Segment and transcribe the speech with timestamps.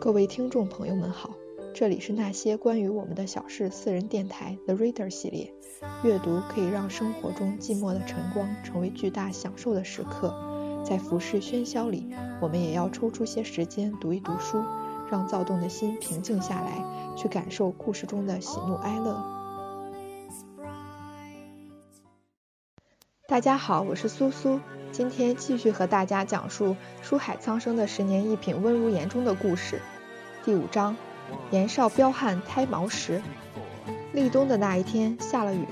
[0.00, 1.30] 各位听众朋友们好，
[1.74, 5.52] 这里是那些关于我们的小事私人电台 The Reader 系列。
[6.04, 10.32] 阅读可以让生活中寂寞的晨光成为巨大享受的时刻，
[10.84, 14.62] 在浮世喧嚣里，我们也要抽出些时间读一读书，
[15.10, 16.84] 让躁动的心平静下来，
[17.16, 19.20] 去感受故事中的喜怒哀乐。
[23.26, 24.60] 大家好，我是苏苏。
[24.90, 29.82] 今天继续和大家讲述书海苍生的十年一品温如言中的故事。
[30.48, 30.96] 第五章，
[31.50, 33.20] 年少彪悍胎毛时。
[34.14, 35.66] 立冬的那一天下了雨，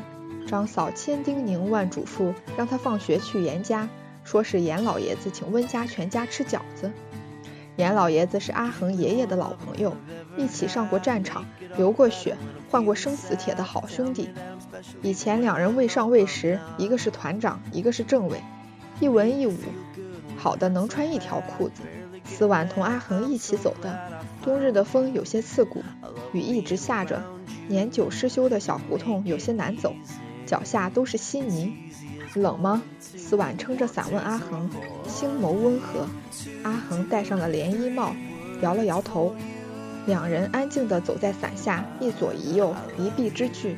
[0.47, 3.89] 张嫂千叮咛万嘱咐，让他放学去严家，
[4.23, 6.93] 说是严老爷子请温家全家吃饺子。
[7.77, 9.97] 严老爷子是阿恒爷爷的老朋友，
[10.37, 11.47] 一起上过战场，
[11.79, 12.37] 流过血，
[12.71, 14.29] 换过生死帖的好兄弟。
[15.01, 18.43] 以前两人未上位时，一个是团长，一个是政委。
[19.01, 19.57] 一文一武，
[20.37, 21.81] 好的能穿一条裤子。
[22.25, 24.16] 思婉同阿恒一起走的，
[24.47, 25.83] 冬日的风有些刺骨，
[26.33, 27.21] 雨一直下着，
[27.67, 29.93] 年久失修的小胡同有些难走，
[30.47, 31.75] 脚下都是稀泥。
[32.37, 32.81] 冷吗？
[33.01, 34.71] 思婉撑着伞问阿恒，
[35.09, 36.07] 星眸温和。
[36.63, 38.15] 阿恒戴上了连衣帽，
[38.63, 39.35] 摇了摇头。
[40.07, 43.77] 两人安静地走在伞下，一左一右，一臂之距。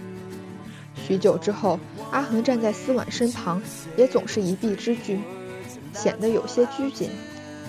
[0.94, 1.80] 许久之后，
[2.11, 3.62] 阿恒站在思婉身旁，
[3.96, 5.19] 也总是一臂之距，
[5.94, 7.08] 显得有些拘谨。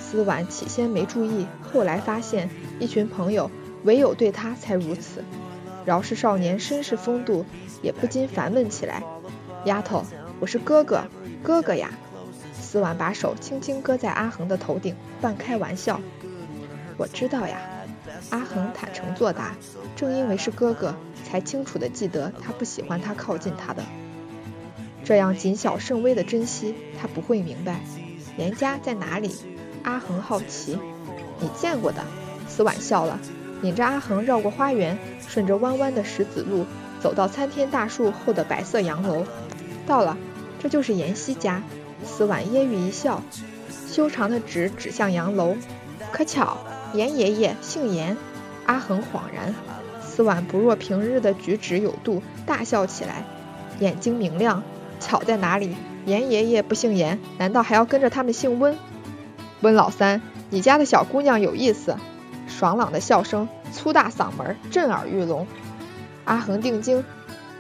[0.09, 3.51] 思婉起先没注意，后来发现一群朋友
[3.83, 5.23] 唯有对他才如此。
[5.85, 7.45] 饶是少年绅士风度，
[7.83, 9.03] 也不禁烦问起来
[9.65, 10.03] ：“丫头，
[10.39, 11.03] 我是哥哥，
[11.43, 11.91] 哥哥呀。”
[12.59, 16.01] 思婉把手轻轻搁在阿恒的头顶，半开玩笑
[16.97, 17.61] ：“我知道呀。”
[18.31, 19.55] 阿恒坦诚作答
[19.95, 23.83] ：“正因为是哥哥。”才清楚地记得他不喜欢他靠近他的，
[25.03, 27.81] 这样谨小慎微的珍惜，他不会明白。
[28.35, 29.29] 严家在哪里？
[29.89, 30.77] 阿恒好奇。
[31.39, 32.03] 你见过的。
[32.47, 33.19] 思婉笑了，
[33.61, 36.65] 引着阿恒绕过花园，顺着弯弯的石子路，
[36.99, 39.23] 走到参天大树后的白色洋楼。
[39.87, 40.17] 到了，
[40.61, 41.63] 这就是妍希家。
[42.05, 43.21] 思婉揶揄一笑，
[43.87, 45.55] 修长的指指向洋楼。
[46.11, 46.57] 可巧，
[46.93, 48.17] 严爷爷姓严。
[48.65, 49.53] 阿恒恍然。
[50.01, 53.23] 思婉不若平日的举止有度，大笑起来，
[53.79, 54.63] 眼睛明亮。
[54.99, 55.75] 巧在哪里？
[56.05, 58.77] 严爷爷不姓严，难道还要跟着他们姓温？
[59.61, 61.97] 温老三，你家的小姑娘有意思。
[62.47, 65.45] 爽朗的笑声，粗大嗓门，震耳欲聋。
[66.25, 67.03] 阿恒定睛，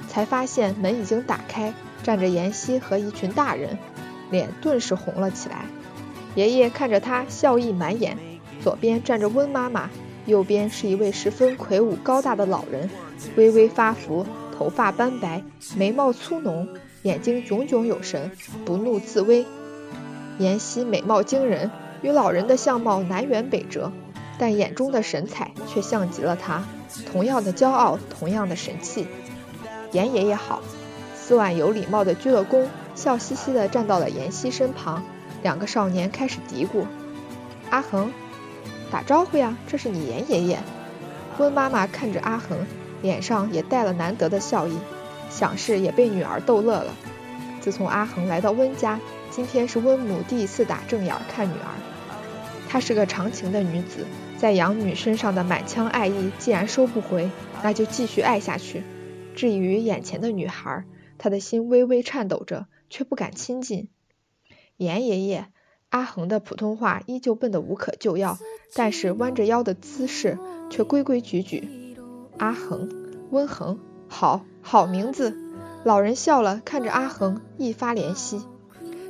[0.07, 3.77] 才发现门已经打开，站着妍希和一群大人，
[4.31, 5.65] 脸顿时红了起来。
[6.35, 8.17] 爷爷看着他，笑意满眼。
[8.61, 9.89] 左边站着温妈妈。
[10.25, 12.89] 右边是一位十分魁梧高大的老人，
[13.35, 15.41] 微微发福，头发斑白，
[15.75, 16.67] 眉毛粗浓，
[17.01, 18.31] 眼睛炯炯有神，
[18.63, 19.45] 不怒自威。
[20.37, 21.71] 妍希美貌惊人，
[22.01, 23.91] 与老人的相貌南辕北辙，
[24.37, 26.63] 但眼中的神采却像极了他，
[27.11, 29.07] 同样的骄傲，同样的神气。
[29.91, 30.61] 严爷爷好，
[31.15, 32.65] 思婉有礼貌地鞠了躬，
[32.95, 35.03] 笑嘻嘻地站到了妍希身旁。
[35.41, 36.85] 两个少年开始嘀咕
[37.71, 38.11] ：“阿恒。”
[38.91, 40.59] 打招呼呀，这是你严爷爷。
[41.37, 42.57] 温妈妈看着阿恒，
[43.01, 44.77] 脸上也带了难得的笑意，
[45.29, 46.93] 想是也被女儿逗乐了。
[47.61, 48.99] 自从阿恒来到温家，
[49.31, 51.71] 今天是温母第一次打正眼看女儿。
[52.69, 54.05] 她是个长情的女子，
[54.37, 57.31] 在养女身上的满腔爱意，既然收不回，
[57.63, 58.83] 那就继续爱下去。
[59.35, 60.85] 至于眼前的女孩，
[61.17, 63.89] 她的心微微颤抖着，却不敢亲近。
[64.77, 65.47] 严爷爷。
[65.89, 68.37] 阿恒的普通话依旧笨得无可救药，
[68.75, 70.37] 但是弯着腰的姿势
[70.69, 71.95] 却规规矩矩。
[72.37, 72.87] 阿恒，
[73.31, 75.35] 温恒，好好名字。
[75.83, 78.39] 老人笑了，看着阿恒，一发怜惜。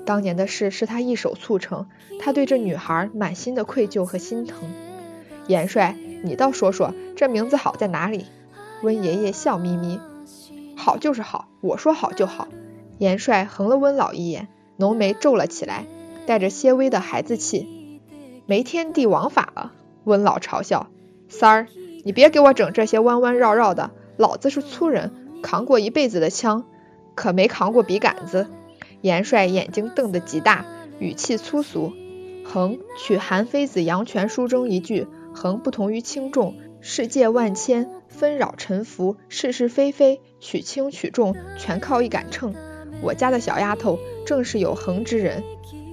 [0.05, 1.87] 当年的事是他一手促成，
[2.19, 4.69] 他对这女孩满心的愧疚和心疼。
[5.47, 8.25] 严帅，你倒说说，这名字好在哪里？
[8.81, 9.99] 温爷爷笑眯眯，
[10.75, 12.47] 好就是好，我说好就好。
[12.97, 15.85] 严帅横了温老一眼，浓眉皱了起来。
[16.25, 17.99] 带着些微的孩子气，
[18.45, 19.71] 没天地王法了。
[20.03, 20.85] 温老嘲笑
[21.27, 21.67] 三儿
[22.05, 25.11] ：“你别给我整这些弯弯绕绕的，老子是粗人，
[25.41, 26.65] 扛过一辈子的枪，
[27.15, 28.45] 可没扛过笔杆子。”
[29.01, 30.65] 严帅眼睛瞪得极大，
[30.99, 31.93] 语气粗俗
[32.43, 42.53] ：“横取韩非子阳泉书中一句，横不同于轻重，世界万千，纷扰沉浮，是是非非，取轻取重，全靠一杆秤。
[43.01, 45.43] 我家的小丫头正是有横之人。”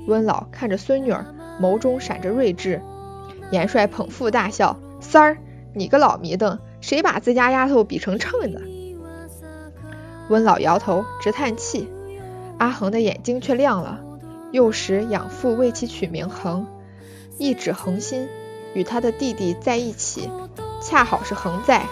[0.09, 2.81] 温老看着孙女儿，眸中闪着睿智。
[3.51, 5.39] 严帅捧腹大笑：“三儿，
[5.75, 8.63] 你个老迷瞪，谁把自家丫头比成秤的？”
[10.29, 11.89] 温老摇头，直叹气。
[12.59, 14.01] 阿恒的眼睛却亮了。
[14.53, 16.67] 幼时养父为其取名恒，
[17.39, 18.29] 一指恒心。
[18.75, 20.31] 与他的弟弟在一起，
[20.83, 21.87] 恰好是恒在，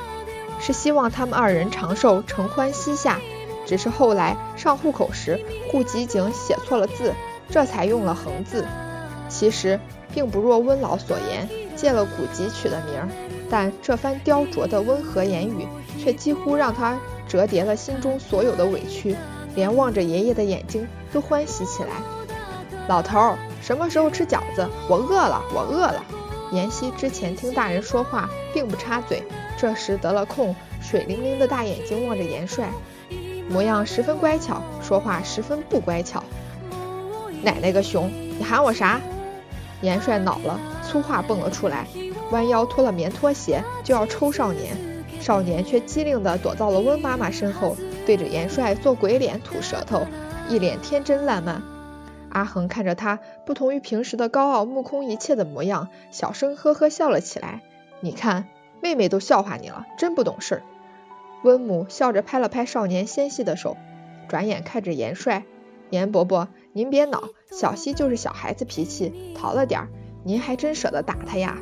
[0.61, 3.19] 是希望他们二人长寿，承欢膝下。
[3.67, 5.41] 只是后来上户口时，
[5.71, 7.15] 户籍井写错了字，
[7.49, 8.67] 这才用了恒字。
[9.31, 9.81] 其实
[10.13, 13.09] 并不若温老所言，借了古籍取了名儿。
[13.49, 15.67] 但这番雕琢的温和言语，
[15.99, 19.17] 却几乎让他折叠了心中所有的委屈，
[19.55, 21.91] 连望着爷爷的眼睛都欢喜起来。
[22.89, 24.69] 老头儿，什么时候吃饺子？
[24.89, 26.05] 我饿了，我饿了。
[26.53, 29.23] 妍希之前听大人说话，并不插嘴，
[29.57, 32.69] 这时得了空，水灵灵的大眼睛望着严帅，
[33.49, 36.23] 模样十分乖巧，说话十分不乖巧。
[37.43, 39.01] 奶奶个熊，你喊我啥？
[39.81, 41.87] 严帅恼了，粗话蹦了出来，
[42.31, 44.77] 弯腰脱了棉拖鞋，就要抽少年。
[45.21, 50.07] 少年却机灵地躲到了温妈妈身后，对着严帅做鬼脸、吐舌头，
[50.49, 51.63] 一脸天真烂漫。
[52.31, 57.63] 阿恒看着他不同于平时的高傲、目空一切的模样，小声呵呵笑了起来。
[58.01, 58.47] 你看，
[58.83, 60.63] 妹妹都笑话你了，真不懂事儿。
[61.45, 63.77] 温母笑着拍了拍少年纤细的手，
[64.29, 65.45] 转眼看着严帅
[65.91, 69.89] ：“严伯伯，您别恼，小希就是小孩子脾气，淘了点儿，
[70.25, 71.59] 您还真舍得打他呀？”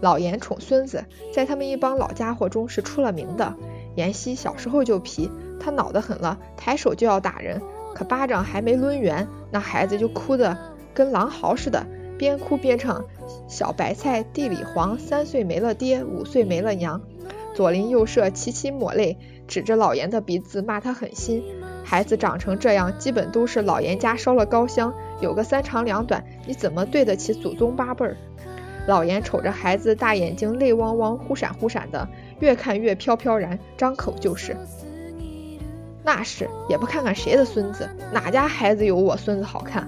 [0.00, 3.56] 老严宠孙子，在他们一帮老家伙中是出了名的。
[3.96, 7.60] 妍希小时候就皮，他恼得很了，抬手就要打人。
[7.94, 10.56] 可巴掌还没抡圆，那孩子就哭得
[10.94, 11.84] 跟狼嚎似的，
[12.16, 13.04] 边哭边唱
[13.48, 17.00] ：“小白菜地里黄，三岁没了爹，五岁没了娘。”
[17.54, 19.18] 左邻右舍齐齐抹泪，
[19.48, 21.42] 指着老严的鼻子骂他狠心。
[21.82, 28.16] 孩子长成这样，基本都是老严家烧了高香，有个三长两短，你怎么对得起祖宗八辈儿？
[28.86, 32.08] 老严瞅着孩子，大眼睛泪汪汪，忽闪忽闪的，
[32.38, 34.56] 越看越飘飘然，张口就是。
[36.08, 39.86] 那是也不看看谁的孙子，哪家孩子有我孙子好看？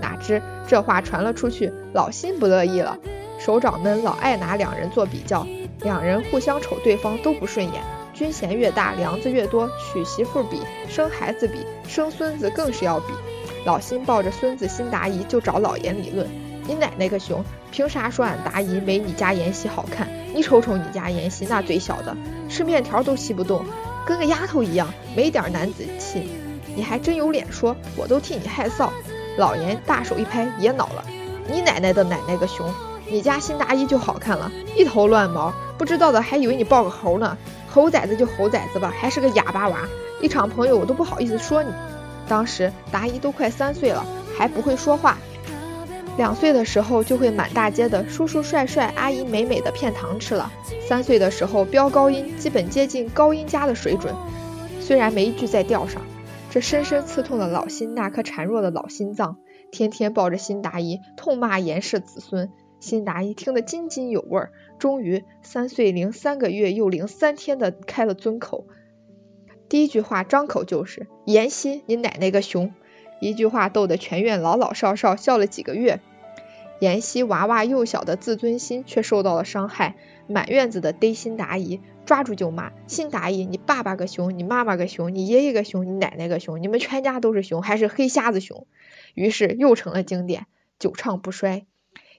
[0.00, 2.96] 哪知这话传了出去，老辛不乐意了。
[3.38, 5.46] 首长们老爱拿两人做比较，
[5.82, 7.82] 两人互相瞅对方都不顺眼。
[8.14, 13.12] 军衔越大，梁子越多，娶媳妇比，生孩子比，生孙子更是要比。
[13.66, 16.26] 老辛抱着孙子辛达仪就找老严理论
[16.66, 20.08] ：“你奶奶个熊，凭啥说俺达仪没你家妍希好看？
[20.34, 22.16] 你瞅瞅你家妍希那嘴小的，
[22.48, 23.62] 吃面条都吸不动。”
[24.06, 26.28] 跟个丫头一样，没点男子气，
[26.74, 28.90] 你还真有脸说，我都替你害臊。
[29.38, 31.04] 老严大手一拍，也恼了，
[31.48, 32.70] 你奶奶的奶奶个熊，
[33.10, 37.36] 你家新大衣就好看了，一头乱毛，不知道的还以为你抱个猴呢。
[37.72, 39.88] 猴崽子就猴崽子吧，还是个哑巴娃，
[40.20, 41.70] 一场朋友我都不好意思说你。
[42.28, 44.04] 当时达姨都快三岁了，
[44.36, 45.16] 还不会说话。
[46.18, 50.52] 两岁的时候就会满大街的叔叔帅帅、阿姨美美的骗糖吃了。
[50.86, 54.14] 三岁的时候飙高音，基本接近高音家的水准，
[54.80, 56.02] 虽然没一句在调上，
[56.50, 59.38] 这深深刺痛了老辛那颗孱弱的老心脏。
[59.70, 64.42] 天天抱着辛达姨痛骂严氏子孙，辛达姨听得津津有味。
[64.78, 68.66] 终于三岁零三个月又零三天的开了尊口，
[69.70, 72.74] 第一句话张口就是“严希，你奶奶个熊”。
[73.22, 76.00] 一句话逗得全院老老少少笑了几个月，
[76.80, 79.94] 妍希娃娃幼小的自尊心却受到了伤害，
[80.26, 88.66] 满院子的逮辛达姨，抓住就骂辛达姨，你爸爸个熊，你妈妈个熊，你爷爷个熊，你奶奶个熊，你们全家都是熊，还是黑瞎子熊。
[89.14, 90.46] 于是又成了经典，
[90.80, 91.64] 久唱不衰。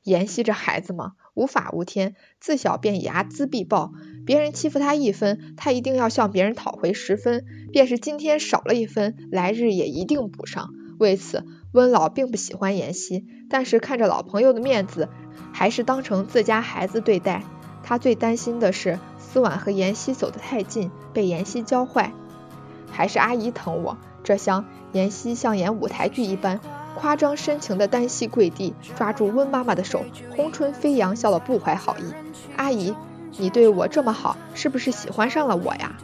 [0.03, 3.92] 妍希这孩子嘛，无法无天，自小便睚眦必报，
[4.25, 10.73] 别人欺负他一分，他一定要向别人讨回十分，便是今天少了一分，来日也一定补上。
[11.04, 15.10] 为此，温老并不喜欢妍希，但是看着老朋友的面子，
[15.52, 17.44] 还是当成自家孩子对待。
[17.83, 22.14] 他最担心的是思婉和妍希走得太近，被妍希教坏。
[22.90, 23.98] 还是阿姨疼我。
[24.24, 26.62] 这厢妍希像演舞台剧一般，
[26.95, 30.06] 夸张深情的单膝跪地，抓住温妈妈的手，
[30.38, 32.04] 红唇飞扬，笑了不怀好意。
[32.56, 32.95] 阿姨，
[33.38, 35.98] 你对我这么好，是不是喜欢上了我呀？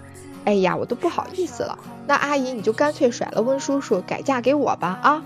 [0.49, 1.77] 哎呀，我都不好意思了。
[2.07, 5.21] 那阿姨你就干脆甩了温叔叔，改嫁给我吧啊！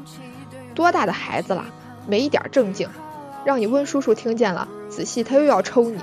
[0.75, 1.63] 多大的孩子了，
[2.05, 2.89] 没一点正经，
[3.45, 6.01] 让你温叔叔听见了，仔细他又要抽你。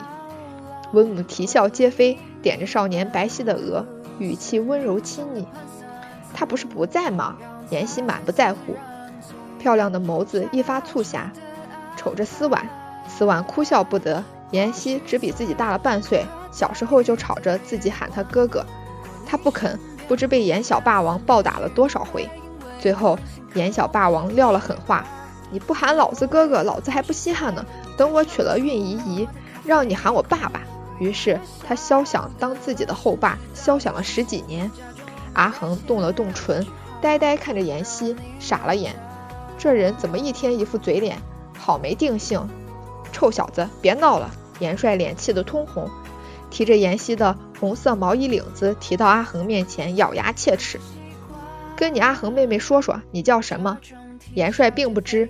[0.94, 3.84] 温母啼笑皆非，点着少年白皙的额，
[4.18, 5.46] 语气温柔亲昵。
[6.32, 7.36] 他不是不在吗？
[7.68, 8.74] 妍希满不在乎，
[9.58, 11.30] 漂亮的眸子一发促狭，
[11.94, 12.66] 瞅着思婉，
[13.06, 14.24] 思婉哭笑不得。
[14.52, 18.64] 妍希只比自己大了半岁，小时候就吵着自己喊他哥哥。
[19.30, 22.28] 他不肯，不知被严小霸王暴打了多少回。
[22.80, 23.16] 最后，
[23.54, 25.06] 严小霸王撂了狠话
[25.52, 27.64] ：“你不喊老子哥哥，老子还不稀罕呢。
[27.96, 29.28] 等我娶了韵姨姨，
[29.64, 30.62] 让你喊我爸爸。”
[30.98, 34.68] 于是他肖想当自己的后爸，肖想了十几年。
[35.32, 36.66] 阿恒动了动唇，
[37.00, 38.96] 呆呆看着妍希，傻了眼。
[39.56, 41.18] 这人怎么一天一副嘴脸，
[41.56, 42.48] 好没定性。
[43.12, 44.28] 臭小子，别闹了！
[44.58, 45.88] 严帅脸气得通红，
[46.50, 50.80] 提着妍希的红色毛衣领子提到阿恒面前，咬牙切齿
[51.76, 53.78] ：“跟你阿恒妹妹说说，你叫什么？”
[54.34, 55.28] 严帅并不知，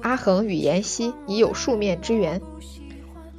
[0.00, 2.40] 阿恒与妍希已有数面之缘。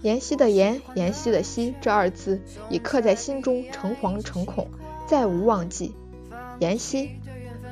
[0.04, 2.40] 妍希的妍，妍希的希，这二字
[2.70, 4.68] 已刻在心中，诚惶诚恐，
[5.08, 5.96] 再无忘记。
[6.60, 7.10] 妍希，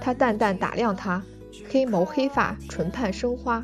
[0.02, 1.22] 他淡淡打量他，
[1.70, 3.64] 黑眸黑发，唇畔生花，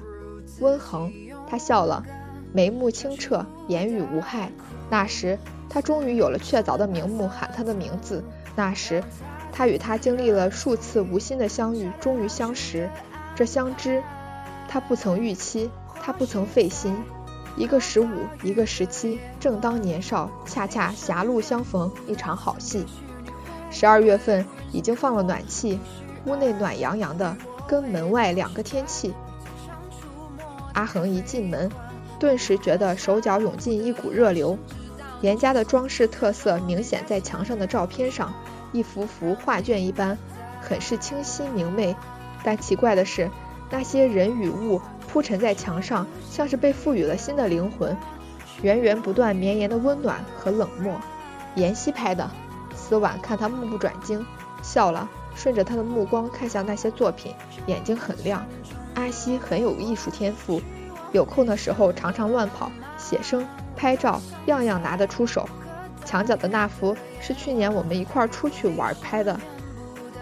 [0.60, 1.12] 温衡。
[1.48, 2.06] 他笑了，
[2.54, 4.52] 眉目清澈，言语无害。
[4.92, 5.40] 那时，
[5.74, 8.22] 他终于有了确凿的名目喊他的名字。
[8.58, 9.02] 那时，
[9.54, 12.90] 他与他经历了数次无心的相遇，终于相识。
[13.38, 14.04] 这相知，
[14.68, 16.94] 他不曾预期，他不曾费心。
[17.56, 18.10] 一个十五，
[18.44, 22.86] 一个十七，正当年少，恰恰狭路相逢，一场好戏。
[23.70, 25.80] 十二月份已经放了暖气，
[26.26, 29.14] 屋内暖洋洋的，跟门外两个天气。
[30.74, 31.72] 阿恒一进门，
[32.20, 34.58] 顿时觉得手脚涌进一股热流。
[35.22, 38.34] 严家的装饰特色明显在墙上的照片上，
[38.72, 40.18] 一幅幅画卷一般，
[40.62, 41.96] 很是清晰明媚。
[42.44, 43.30] 但奇怪的是，
[43.70, 44.82] 那些人与物。
[45.08, 47.98] 铺陈在墙上，像是被赋予了新的灵魂，
[48.62, 50.98] 源源不断绵延的温暖和冷漠。
[51.56, 52.32] 妍希拍的，
[52.74, 54.26] 思婉看他目不转睛，
[54.64, 57.34] 笑了，顺着他的目光看向那些作品，
[57.68, 58.46] 眼睛很亮。
[58.96, 60.62] 阿西很有艺术天赋，
[61.12, 65.48] 有空的时候常常乱跑、写生、拍照，样样拿得出手。
[66.04, 69.40] 墙角的那幅是去年我们一块儿出去玩拍的。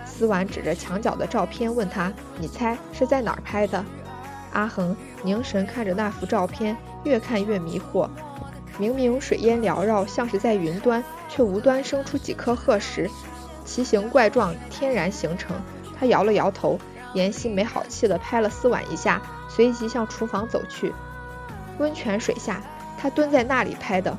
[0.06, 3.84] 思婉指着墙角的照片问他：“你猜是在哪儿拍的？”
[4.52, 8.10] 阿恒凝神看着那幅照片，越看越迷惑。
[8.78, 13.10] 明明水烟缭绕，像是在云端，却无端生出几颗褐石，
[13.64, 15.56] 奇形怪状，天然形成。
[15.98, 16.80] 他摇了摇头，
[17.14, 20.94] 妍希没好气地拍了思婉一下，随即向厨房走去。
[21.78, 22.62] 温泉水下，
[23.02, 24.18] 他蹲在那里拍的。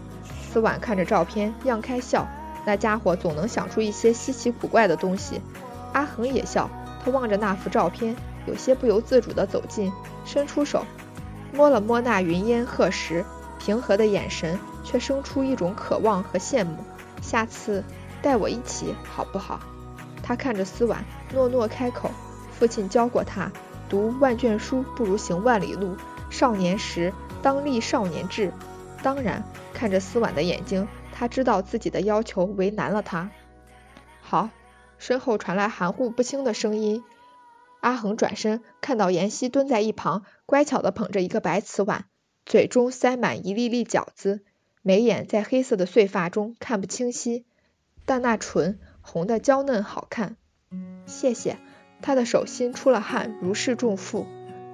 [0.50, 2.26] 思婉看着照片，漾开笑。
[2.64, 5.40] 那家伙总能想出一些稀奇古怪的东西。
[5.92, 6.68] 阿恒也笑，
[7.04, 8.16] 他望着那幅照片。
[8.46, 9.92] 有些不由自主地走近，
[10.24, 10.84] 伸出手
[11.52, 13.24] 摸了摸那云烟鹤石，
[13.58, 16.78] 平和的眼神却生出一种渴望和羡慕。
[17.20, 17.84] 下次
[18.22, 19.60] 带我一起好不好？
[20.22, 22.10] 他看着思婉，诺诺开口。
[22.58, 23.50] 父亲教过他，
[23.88, 25.96] 读万卷书不如行万里路。
[26.30, 28.52] 少年时当立少年志。
[29.02, 29.42] 当然，
[29.72, 33.30] 看着思婉的眼睛，他知道自己的要求为难了他。
[34.20, 34.50] 好，
[34.98, 37.02] 身后传来含糊不清的声音。
[37.80, 42.04] 阿恒转身，看到妍希蹲在一旁，乖巧地捧着一个白瓷碗，
[42.44, 44.44] 嘴中塞满一粒粒饺子，
[44.82, 47.46] 眉眼在黑色的碎发中看不清晰，
[48.04, 50.36] 但那唇红的娇嫩好看。
[51.06, 51.56] 谢谢，
[52.02, 54.26] 他的手心出了汗，如释重负。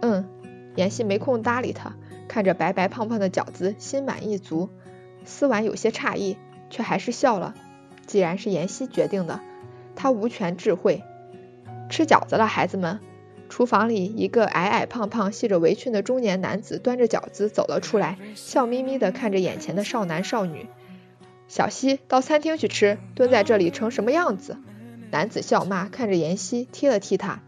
[0.03, 0.29] 嗯，
[0.75, 1.95] 妍希没空搭理他，
[2.29, 4.69] 看着白白胖胖的饺子，心满意足。
[5.25, 6.37] 思婉有些诧异，
[6.71, 7.55] 却还是笑了。
[8.07, 9.41] 既然是妍希决定的，
[9.95, 11.03] 她无权智慧。
[11.91, 13.01] 吃饺子了，孩子们。
[13.49, 20.67] 厨房里，一个矮矮胖胖、系着围裙的中年男子端着饺子走了出来，笑眯眯地看着眼前的少男少女。
[21.47, 24.57] 小希，到餐厅去吃，蹲在这里成什么样子？
[25.13, 27.41] 男子笑骂，看着妍希，踢了踢他。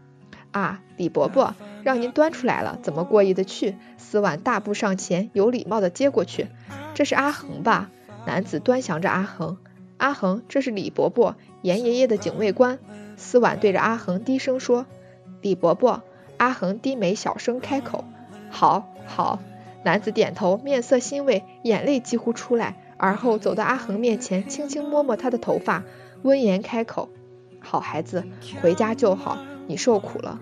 [0.51, 3.75] 啊，李伯伯，让您端出来了，怎么过意得去？
[3.97, 6.47] 思婉大步上前，有礼貌地接过去。
[6.93, 7.89] 这是阿恒吧？
[8.25, 9.57] 男子端详着阿恒。
[9.97, 12.79] 阿恒，这是李伯伯，严爷爷的警卫官。
[13.17, 14.85] 思婉对着阿恒低声说
[15.41, 16.03] ：“李伯伯。”
[16.37, 18.05] 阿恒低眉小声开口
[18.49, 19.39] ：“好，好。”
[19.83, 25.83] 男子点头，面色欣慰，眼泪几乎出来，而后走到阿恒面前，轻轻摸摸他的头发，
[26.21, 27.09] 温言开口
[27.59, 28.25] ：“好孩子，
[28.61, 30.39] 回家就好，你受苦了。”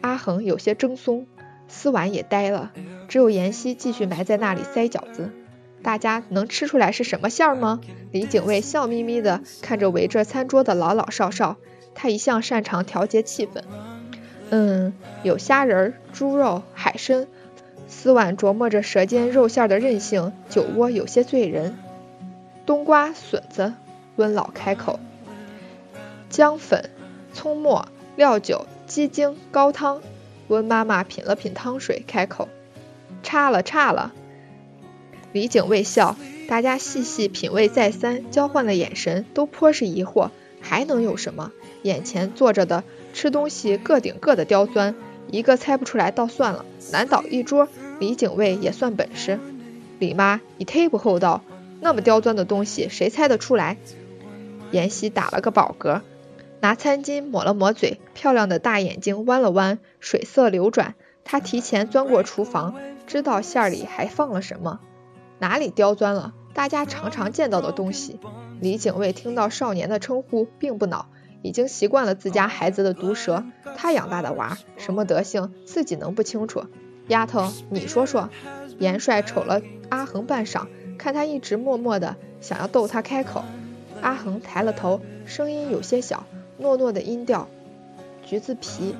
[0.00, 1.24] 阿恒有些怔忪，
[1.66, 2.72] 思婉也呆了，
[3.08, 5.30] 只有妍希继续埋在那里塞饺子。
[5.82, 7.80] 大家能吃出来是什么馅儿吗？
[8.10, 11.56] 李警卫笑眯眯地看着围着餐桌的老老少少。
[11.94, 13.62] 他一向擅长调节气氛，
[14.50, 14.92] 嗯，
[15.24, 17.26] 有虾仁、猪肉、海参。
[17.88, 21.76] 思婉琢磨着舌尖肉馅的韧性，酒窝有些醉人。
[22.64, 23.72] 冬瓜、笋子，
[24.14, 25.00] 温老开口。
[26.28, 26.90] 姜粉、
[27.32, 30.00] 葱末、料酒、鸡精、高汤。
[30.48, 32.48] 温妈妈品了品汤水，开口。
[33.22, 34.12] 差了，差了。
[35.32, 36.16] 李警卫笑，
[36.48, 40.30] 大家细细品味再三，交换了眼神，都颇是疑惑，
[40.62, 41.52] 还能有什么？
[41.82, 44.94] 眼前坐着的吃东西个顶个的刁钻，
[45.30, 47.68] 一个猜不出来倒算了，难倒一桌。
[48.00, 49.38] 李警卫也算本事。
[49.98, 51.42] 李妈，你忒不厚道，
[51.80, 53.76] 那么刁钻的东西谁猜得出来？
[54.70, 56.00] 妍希打了个饱嗝，
[56.60, 60.94] 拿餐巾抹了抹嘴，漂亮的大眼睛弯了弯，水色流转。
[61.24, 62.74] 他提前钻过厨房，
[63.06, 64.80] 知道馅儿里还放了什么。
[65.38, 66.34] 哪里刁钻了？
[66.54, 68.18] 大家常常见到的东西。
[68.60, 71.06] 李警卫听到少年的称呼，并不恼，
[71.42, 73.44] 已经习惯了自家孩子的毒舌。
[73.76, 76.64] 他养大的娃什么德行，自己能不清楚？
[77.06, 78.30] 丫头，你说说。
[78.78, 80.66] 严帅瞅了阿恒半晌，
[80.98, 83.44] 看他一直默默的，想要逗他开口。
[84.00, 86.26] 阿恒抬了头，声音有些小，
[86.60, 87.48] 糯糯的音调
[88.24, 88.94] ：“橘子皮。”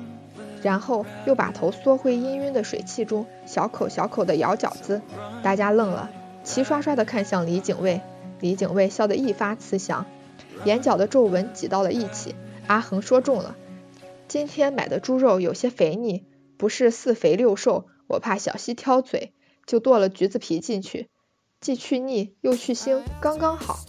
[0.61, 5.01] 然后又把头缩回氤氲的水汽中，小口小口的咬饺子。
[5.41, 6.09] 大家愣了，
[6.43, 8.01] 齐刷刷的看向李警卫。
[8.41, 10.05] 李警卫笑得一发慈祥，
[10.65, 12.35] 眼角的皱纹挤到了一起。
[12.67, 13.55] 阿恒说中了，
[14.27, 16.25] 今天买的猪肉有些肥腻，
[16.57, 19.33] 不是四肥六瘦，我怕小溪挑嘴，
[19.65, 21.07] 就剁了橘子皮进去，
[21.61, 23.79] 既去腻又去腥，刚刚好。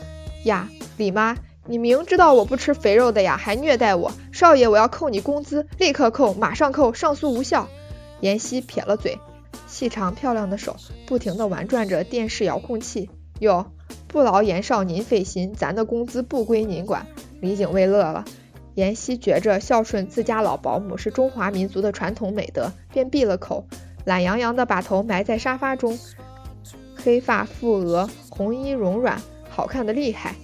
[0.45, 1.37] 呀，李妈。
[1.71, 7.69] 你明知道我不吃肥肉的呀，还虐待我，少爷，我要扣你工资，立刻扣，马上扣，上诉无效。
[8.19, 9.21] 妍希撇了嘴，
[9.69, 10.75] 细长漂亮的手
[11.07, 13.09] 不停地玩转着电视遥控器。
[13.39, 13.67] 哟，
[14.09, 17.07] 不劳严少您费心，咱的工资不归您管。
[17.41, 18.25] 李警卫乐了。
[18.75, 23.65] 妍希觉着孝顺自家老保姆是中华民族的传统美德，便闭了口，
[24.05, 25.97] 懒洋洋地把头埋在沙发中，
[26.97, 30.35] 黑发覆额，红衣绒软，好看的厉害。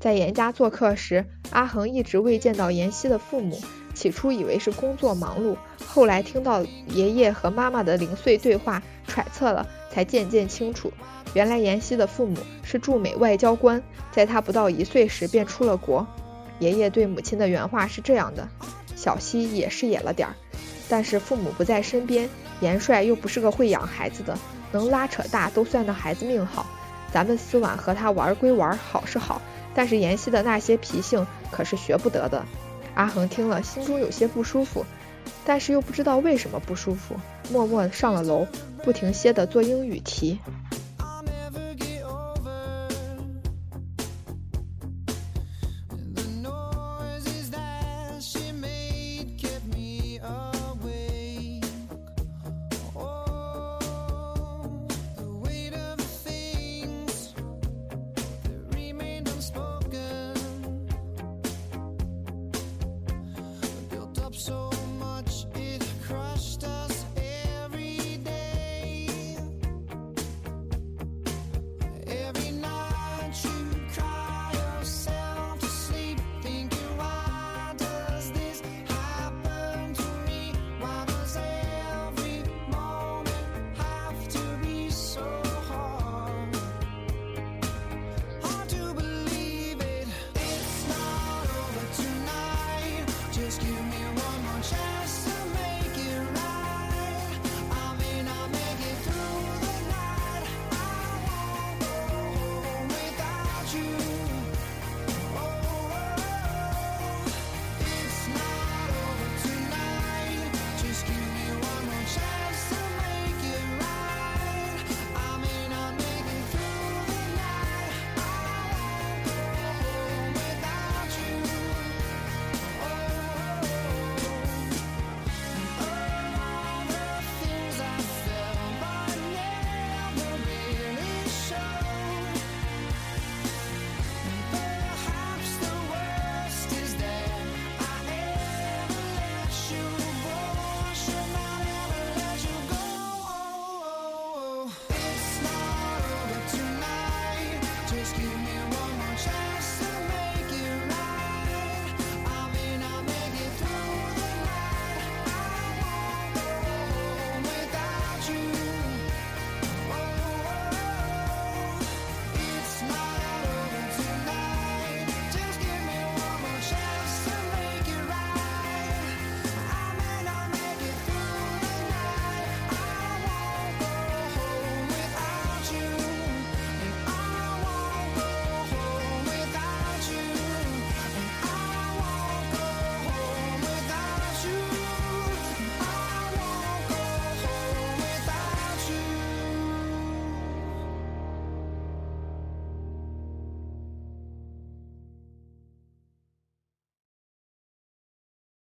[0.00, 3.60] 在严家做客时，阿恒一直未见到妍希的父母。
[3.92, 10.90] 起初以为是工作忙碌，后来听到爷爷和妈妈的零碎对话，揣测了，才渐渐清楚，
[11.34, 16.06] 原来妍希的父母是驻美外交官，在他不到一岁时便出了国。
[16.60, 18.48] 爷爷对母亲的原话是这样的：
[18.96, 20.34] 小希也是野了点儿，
[20.88, 22.30] 但是父母不在身边，
[22.60, 24.38] 严帅又不是个会养孩子的，
[24.72, 26.64] 能拉扯大都算那孩子命好。
[27.12, 29.42] 咱们思婉和他玩归玩，好是好。
[29.74, 32.44] 但是妍希的那些脾性可是学不得的。
[32.94, 34.84] 阿恒听了，心中有些不舒服，
[35.44, 37.14] 但是又不知道为什么不舒服，
[37.50, 38.46] 默默上了楼，
[38.82, 40.38] 不停歇地做英语题。